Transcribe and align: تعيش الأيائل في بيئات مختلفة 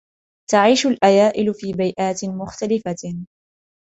تعيش 0.51 0.85
الأيائل 0.87 1.53
في 1.53 1.71
بيئات 1.73 2.25
مختلفة 2.25 2.95